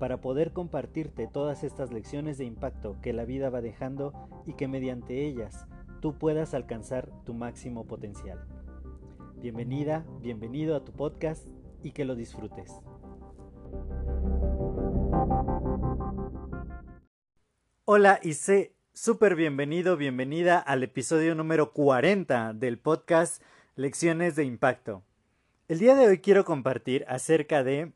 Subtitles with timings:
[0.00, 4.14] para poder compartirte todas estas lecciones de impacto que la vida va dejando
[4.46, 5.66] y que mediante ellas
[6.00, 8.42] tú puedas alcanzar tu máximo potencial.
[9.36, 11.46] Bienvenida, bienvenido a tu podcast
[11.82, 12.80] y que lo disfrutes.
[17.84, 23.42] Hola y sé súper bienvenido, bienvenida al episodio número 40 del podcast
[23.76, 25.02] Lecciones de Impacto.
[25.68, 27.92] El día de hoy quiero compartir acerca de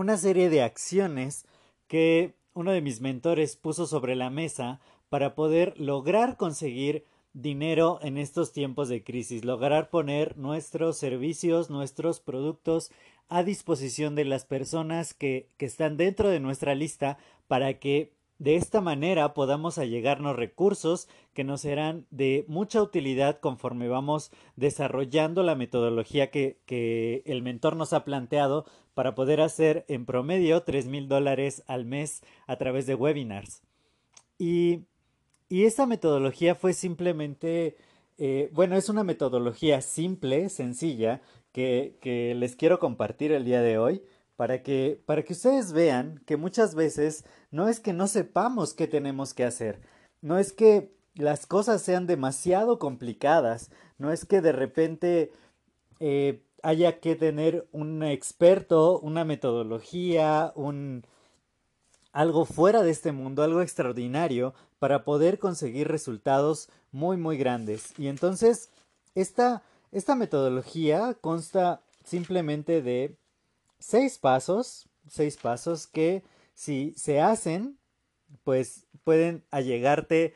[0.00, 1.44] una serie de acciones
[1.86, 7.04] que uno de mis mentores puso sobre la mesa para poder lograr conseguir
[7.34, 12.90] dinero en estos tiempos de crisis, lograr poner nuestros servicios, nuestros productos
[13.28, 18.56] a disposición de las personas que, que están dentro de nuestra lista para que de
[18.56, 25.56] esta manera podamos allegarnos recursos que nos serán de mucha utilidad conforme vamos desarrollando la
[25.56, 28.64] metodología que, que el mentor nos ha planteado
[29.00, 33.62] para poder hacer en promedio tres mil dólares al mes a través de webinars.
[34.36, 34.80] Y,
[35.48, 37.78] y esta metodología fue simplemente,
[38.18, 43.78] eh, bueno, es una metodología simple, sencilla, que, que les quiero compartir el día de
[43.78, 44.02] hoy
[44.36, 48.86] para que, para que ustedes vean que muchas veces no es que no sepamos qué
[48.86, 49.80] tenemos que hacer,
[50.20, 55.32] no es que las cosas sean demasiado complicadas, no es que de repente
[56.00, 61.04] eh, haya que tener un experto, una metodología, un
[62.12, 67.92] algo fuera de este mundo, algo extraordinario para poder conseguir resultados muy muy grandes.
[67.98, 68.70] Y entonces
[69.14, 73.16] esta, esta metodología consta simplemente de
[73.78, 76.22] seis pasos, seis pasos que
[76.54, 77.78] si se hacen,
[78.44, 80.34] pues pueden allegarte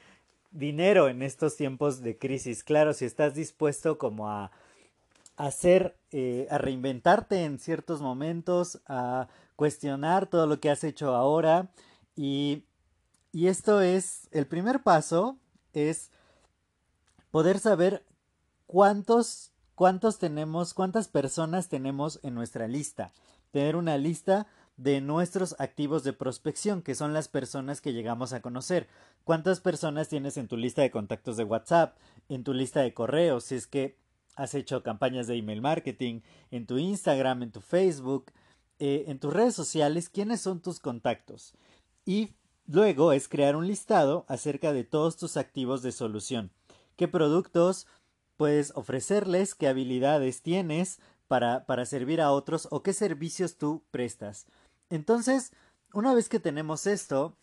[0.50, 2.62] dinero en estos tiempos de crisis.
[2.62, 4.50] Claro, si estás dispuesto como a
[5.36, 11.70] hacer, eh, a reinventarte en ciertos momentos, a cuestionar todo lo que has hecho ahora.
[12.16, 12.64] Y,
[13.32, 15.38] y esto es, el primer paso
[15.72, 16.10] es
[17.30, 18.04] poder saber
[18.66, 23.12] cuántos, cuántos tenemos, cuántas personas tenemos en nuestra lista.
[23.50, 24.46] Tener una lista
[24.76, 28.88] de nuestros activos de prospección, que son las personas que llegamos a conocer.
[29.24, 31.96] ¿Cuántas personas tienes en tu lista de contactos de WhatsApp,
[32.28, 33.96] en tu lista de correos, si es que
[34.36, 38.32] has hecho campañas de email marketing, en tu Instagram, en tu Facebook,
[38.78, 41.54] eh, en tus redes sociales, quiénes son tus contactos?
[42.04, 42.34] Y
[42.66, 46.50] luego es crear un listado acerca de todos tus activos de solución.
[46.96, 47.86] ¿Qué productos
[48.36, 49.54] puedes ofrecerles?
[49.54, 51.00] ¿Qué habilidades tienes?
[51.28, 54.46] para, para servir a otros o qué servicios tú prestas.
[54.90, 55.52] Entonces,
[55.92, 57.36] una vez que tenemos esto,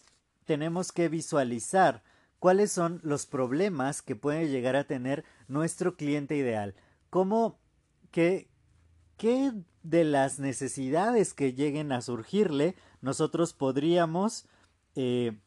[0.45, 2.03] tenemos que visualizar
[2.41, 6.73] cuáles son los problemas que puede llegar a tener nuestro cliente ideal.
[7.11, 7.59] ¿Cómo,
[8.09, 8.49] qué,
[9.15, 9.53] qué
[9.83, 14.47] de las necesidades que lleguen a surgirle nosotros podríamos
[14.95, 15.37] eh,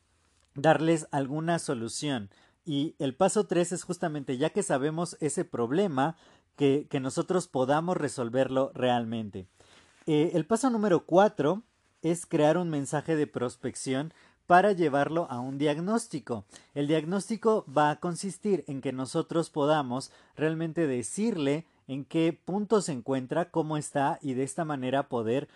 [0.54, 2.30] darles alguna solución?
[2.64, 6.16] Y el paso 3 es justamente, ya que sabemos ese problema,
[6.54, 9.48] que, nosotros podamos resolverlo realmente.
[10.06, 11.64] Eh, el paso número cuatro
[12.02, 14.14] es crear un mensaje de prospección
[14.46, 16.44] para llevarlo a un diagnóstico.
[16.74, 22.92] El diagnóstico va a consistir en que nosotros podamos realmente decirle en qué punto se
[22.92, 25.48] encuentra, cómo está y de esta manera poder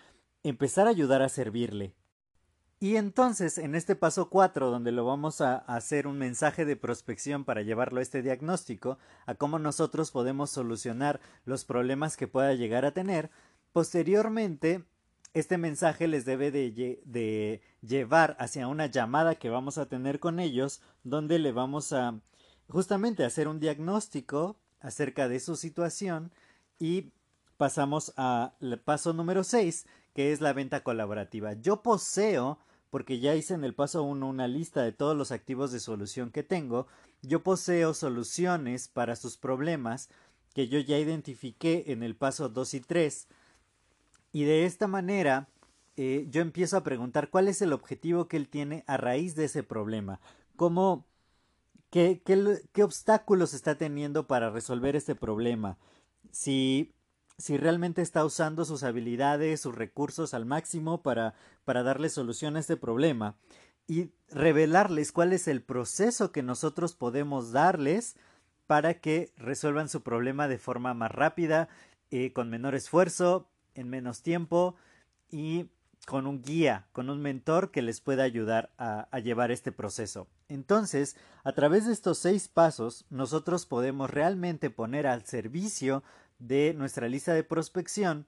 [0.43, 1.93] empezar a ayudar a servirle.
[2.81, 7.43] Y entonces, en este paso 4, donde lo vamos a hacer un mensaje de prospección
[7.43, 12.85] para llevarlo a este diagnóstico, a cómo nosotros podemos solucionar los problemas que pueda llegar
[12.85, 13.31] a tener,
[13.73, 14.85] posteriormente,
[15.33, 20.81] este mensaje les debe de, llevar hacia una llamada que vamos a tener con ellos,
[21.03, 22.19] donde le vamos a
[22.67, 26.31] justamente hacer un diagnóstico acerca de su situación
[26.79, 27.11] y
[27.57, 31.53] pasamos al paso número 6, que es la venta colaborativa.
[31.53, 32.59] Yo poseo
[32.89, 36.31] porque ya hice en el paso 1 una lista de todos los activos de solución
[36.31, 36.87] que tengo,
[37.21, 40.09] yo poseo soluciones para sus problemas
[40.53, 43.27] que yo ya identifiqué en el paso 2 y 3
[44.31, 45.49] y de esta manera
[45.97, 49.45] eh, yo empiezo a preguntar cuál es el objetivo que él tiene a raíz de
[49.45, 50.19] ese problema,
[50.55, 51.05] cómo,
[51.89, 55.77] qué, qué, obstáculos está teniendo para resolver este problema,
[56.31, 56.93] si
[57.39, 62.59] si realmente está usando sus habilidades, sus recursos al máximo para, para darle solución a
[62.59, 63.35] este problema.
[63.87, 68.17] y revelarles cuál es el proceso que nosotros podemos darles
[68.67, 71.69] para que resuelvan su problema de forma más rápida,
[72.11, 73.49] eh, con menor esfuerzo,
[73.79, 74.75] en menos tiempo
[75.29, 75.69] y
[76.05, 80.27] con un guía, con un mentor que les pueda ayudar a, a, llevar este proceso.
[80.47, 86.03] Entonces, a través de estos seis pasos, nosotros podemos realmente poner al servicio
[86.39, 88.25] de nuestra lista de prospección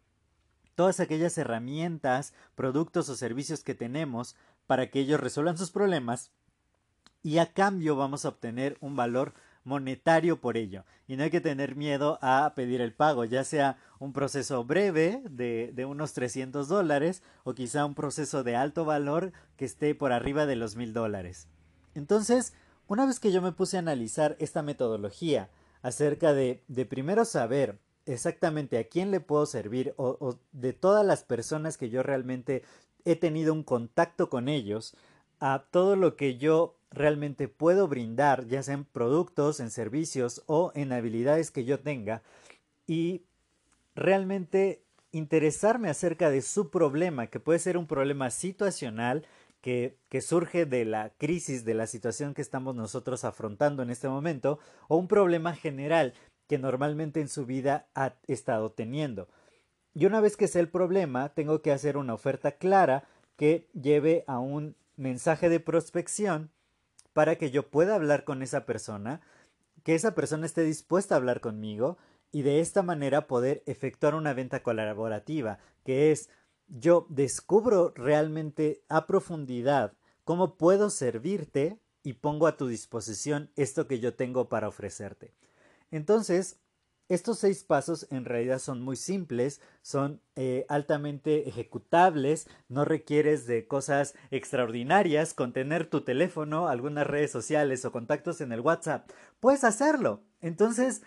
[0.75, 4.35] todas aquellas herramientas, productos o servicios que tenemos
[4.67, 6.31] para que ellos resuelvan sus problemas
[7.23, 10.85] y a cambio vamos a obtener un valor monetario por ello.
[11.07, 15.21] Y no hay que tener miedo a pedir el pago, ya sea un proceso breve
[15.29, 20.11] de, de unos 300 dólares o quizá un proceso de alto valor que esté por
[20.11, 21.47] arriba de los mil dólares.
[21.95, 22.53] Entonces,
[22.87, 25.49] una vez que yo me puse a analizar esta metodología
[25.81, 31.23] acerca de, de primero saber exactamente a quién le puedo servir o de todas las
[31.23, 32.63] personas que yo realmente
[33.05, 34.95] he tenido un contacto con ellos,
[35.39, 40.71] a todo lo que yo realmente puedo brindar, ya sea en productos, en servicios o
[40.75, 42.21] en habilidades que yo tenga,
[42.85, 43.23] y
[43.95, 49.25] realmente interesarme acerca de su problema, que puede ser un problema situacional
[49.61, 54.09] que, que, surge de la crisis, de la situación que estamos nosotros afrontando en este
[54.09, 56.13] momento, o un problema general
[56.47, 59.29] que normalmente en su vida ha estado teniendo.
[59.93, 63.03] Y una vez que sé el problema, tengo que hacer una oferta clara
[63.37, 66.49] que lleve a un mensaje de prospección
[67.13, 69.21] para que yo pueda hablar con esa persona,
[69.83, 71.97] que esa persona esté dispuesta a hablar conmigo
[72.31, 76.29] y de esta manera poder efectuar una venta colaborativa, que es
[76.67, 79.93] yo descubro realmente a profundidad
[80.23, 85.33] cómo puedo servirte y pongo a tu disposición esto que yo tengo para ofrecerte.
[85.91, 86.60] Entonces,
[87.13, 93.67] estos seis pasos en realidad son muy simples, son eh, altamente ejecutables, no requieres de
[93.67, 99.09] cosas extraordinarias, con tener tu teléfono, algunas redes sociales o contactos en el WhatsApp.
[99.41, 100.21] Puedes hacerlo.
[100.39, 101.01] Entonces,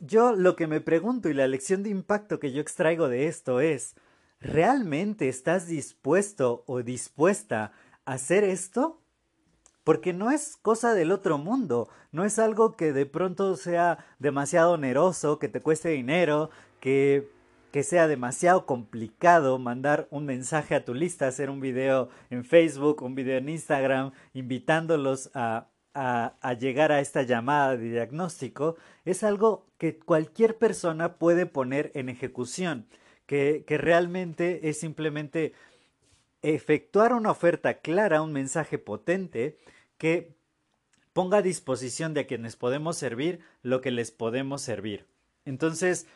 [0.00, 3.60] yo lo que me pregunto y la lección de impacto que yo extraigo de esto
[3.60, 3.96] es,
[4.40, 7.72] ¿realmente estás dispuesto o dispuesta
[8.06, 8.99] a hacer esto?
[9.84, 14.72] Porque no es cosa del otro mundo, no es algo que de pronto sea demasiado
[14.72, 16.50] oneroso, que te cueste dinero,
[16.80, 17.30] que,
[17.72, 23.02] que sea demasiado complicado mandar un mensaje a tu lista, hacer un video en Facebook,
[23.02, 29.66] un video en Instagram, invitándolos a, a, llegar a esta llamada de diagnóstico, es algo
[29.78, 32.86] que cualquier persona puede poner en ejecución,
[33.26, 35.52] que, que realmente es simplemente
[36.42, 39.58] efectuar una oferta clara, un mensaje potente
[39.98, 40.34] que
[41.12, 45.06] ponga a disposición de a quienes podemos servir lo que les podemos servir.
[45.44, 46.06] Entonces,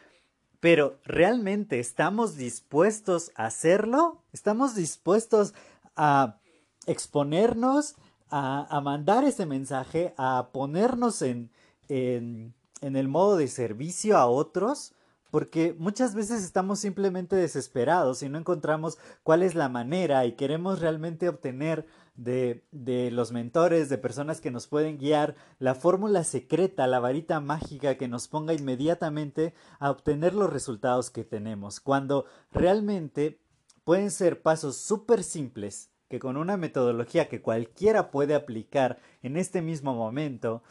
[0.60, 4.22] pero ¿realmente estamos dispuestos a hacerlo?
[4.32, 5.52] ¿Estamos dispuestos
[5.96, 6.38] a
[6.86, 7.96] exponernos,
[8.30, 11.50] a, a mandar ese mensaje, a ponernos en,
[11.88, 14.94] en, en el modo de servicio a otros?
[15.34, 20.78] Porque muchas veces estamos simplemente desesperados y no encontramos cuál es la manera y queremos
[20.78, 26.86] realmente obtener de, de los mentores, de personas que nos pueden guiar, la fórmula secreta,
[26.86, 33.40] la varita mágica que nos ponga inmediatamente a obtener los resultados que tenemos, cuando realmente
[33.82, 39.62] pueden ser pasos súper simples que con una metodología que cualquiera puede aplicar en este
[39.62, 40.62] mismo momento,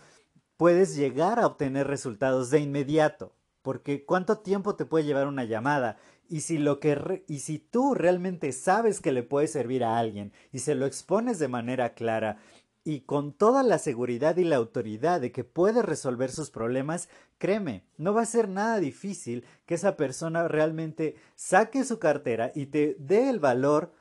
[0.55, 5.97] puedes llegar a obtener resultados de inmediato porque cuánto tiempo te puede llevar una llamada
[6.29, 10.31] y si lo que y si tú realmente sabes que le puede servir a alguien
[10.51, 12.37] y se lo expones de manera clara
[12.83, 17.85] y con toda la seguridad y la autoridad de que puede resolver sus problemas, créeme,
[17.97, 22.97] no va a ser nada difícil que esa persona realmente saque su cartera y te
[22.99, 23.93] dé el valor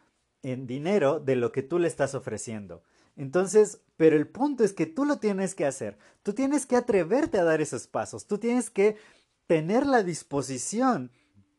[0.43, 2.83] en dinero de lo que tú le estás ofreciendo.
[3.17, 5.99] Entonces, pero el punto es que tú lo tienes que hacer.
[6.23, 8.27] Tú tienes que atreverte a dar esos pasos.
[8.27, 8.97] Tú tienes que
[9.47, 11.11] tener la disposición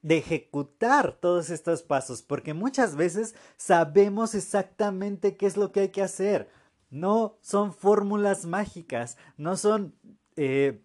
[0.02, 5.90] de ejecutar todos estos pasos, porque muchas veces sabemos exactamente qué es lo que hay
[5.90, 6.50] que hacer.
[6.90, 9.96] No son fórmulas mágicas, no son
[10.36, 10.84] eh,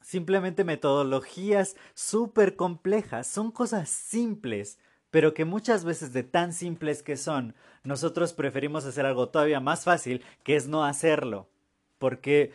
[0.00, 4.78] simplemente metodologías súper complejas, son cosas simples,
[5.10, 9.84] pero que muchas veces de tan simples que son, nosotros preferimos hacer algo todavía más
[9.84, 11.48] fácil, que es no hacerlo,
[11.98, 12.52] porque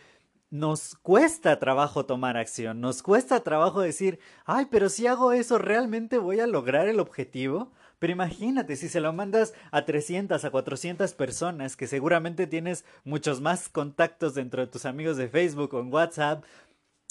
[0.50, 6.18] nos cuesta trabajo tomar acción, nos cuesta trabajo decir, ay, pero si hago eso, ¿realmente
[6.18, 7.72] voy a lograr el objetivo?
[8.00, 13.40] Pero imagínate, si se lo mandas a 300, a 400 personas, que seguramente tienes muchos
[13.40, 16.44] más contactos dentro de tus amigos de Facebook o en WhatsApp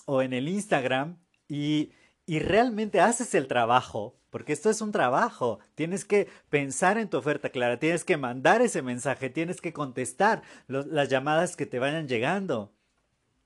[0.05, 1.17] o en el Instagram,
[1.47, 1.91] y,
[2.25, 7.17] y realmente haces el trabajo, porque esto es un trabajo, tienes que pensar en tu
[7.17, 12.07] oferta clara, tienes que mandar ese mensaje, tienes que contestar las llamadas que te vayan
[12.07, 12.73] llegando.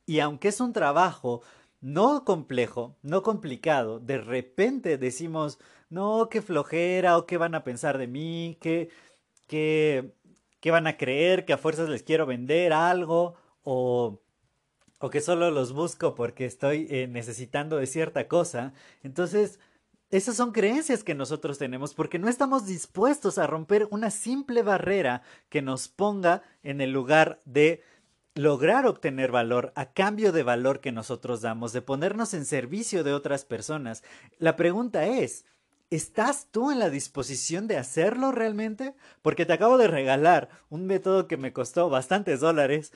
[0.05, 1.41] Y aunque es un trabajo
[1.81, 7.98] no complejo, no complicado, de repente decimos, no, qué flojera, o qué van a pensar
[7.98, 8.89] de mí, qué,
[9.48, 10.13] qué,
[10.62, 14.24] qué van a creer, que a fuerzas les quiero vender algo, o
[15.03, 18.72] o que solo los busco porque estoy eh, necesitando de cierta cosa.
[19.03, 19.60] Entonces,
[20.12, 25.22] esas son creencias que nosotros tenemos porque no estamos dispuestos a romper una simple barrera
[25.50, 27.83] que nos ponga en el lugar de
[28.35, 33.13] lograr obtener valor a cambio de valor que nosotros damos, de ponernos en servicio de
[33.13, 34.03] otras personas.
[34.39, 35.45] La pregunta es,
[35.89, 38.95] ¿Estás tú en la disposición de hacerlo realmente?
[39.21, 42.93] Porque te acabo de regalar un método que me costó bastantes dólares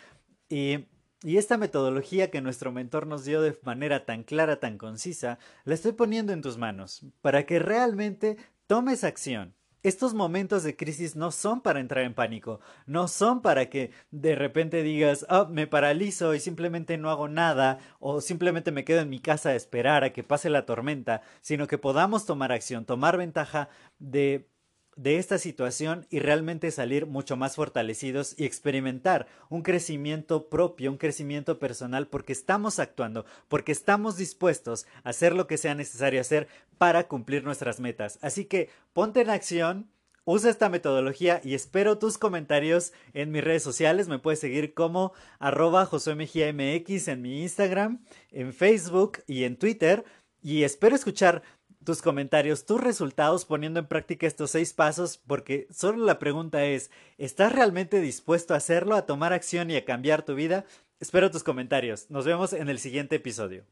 [0.49, 0.87] y
[1.23, 5.73] y esta metodología que nuestro mentor nos dio de manera tan clara, tan concisa, la
[5.73, 9.56] estoy poniendo en tus manos para que realmente tomes acción.
[9.83, 14.35] Estos momentos de crisis no son para entrar en pánico, no son para que de
[14.35, 19.09] repente digas, oh, me paralizo y simplemente no hago nada, o simplemente me quedo en
[19.09, 23.17] mi casa a esperar a que pase la tormenta, sino que podamos tomar acción, tomar
[23.17, 23.69] ventaja
[23.99, 24.49] de
[24.97, 30.97] de esta situación y realmente salir mucho más fortalecidos y experimentar un crecimiento propio, un
[30.97, 36.47] crecimiento personal, porque estamos actuando, porque estamos dispuestos a hacer lo que sea necesario hacer
[36.77, 38.19] para cumplir nuestras metas.
[38.21, 39.89] Así que ponte en acción.
[40.29, 44.09] Usa esta metodología y espero tus comentarios en mis redes sociales.
[44.09, 50.03] Me puedes seguir como arroba en mi Instagram, en Facebook y en Twitter.
[50.41, 51.43] Y espero escuchar
[51.87, 56.91] tus comentarios, tus resultados poniendo en práctica estos seis pasos, porque solo la pregunta es,
[57.17, 60.65] ¿estás realmente dispuesto a hacerlo, a tomar acción y a cambiar tu vida?
[60.99, 62.11] Espero tus comentarios.
[62.11, 63.63] Nos vemos en el siguiente episodio.